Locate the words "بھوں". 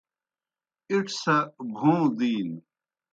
1.73-2.01